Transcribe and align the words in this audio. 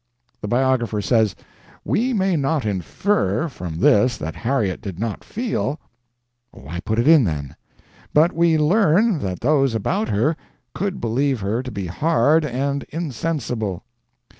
The 0.41 0.47
biographer 0.47 0.99
says, 0.99 1.35
"We 1.85 2.11
may 2.11 2.35
not 2.35 2.65
infer 2.65 3.47
from 3.49 3.77
this 3.77 4.17
that 4.17 4.33
Harriet 4.33 4.81
did 4.81 4.97
not 4.97 5.23
feel" 5.23 5.79
why 6.49 6.79
put 6.79 6.97
it 6.97 7.07
in, 7.07 7.23
then? 7.23 7.55
"but 8.11 8.33
we 8.33 8.57
learn 8.57 9.19
that 9.19 9.41
those 9.41 9.75
about 9.75 10.09
her 10.09 10.35
could 10.73 10.99
believe 11.01 11.41
her 11.41 11.61
to 11.61 11.69
be 11.69 11.85
hard 11.85 12.43
and 12.43 12.81
insensible." 12.89 13.83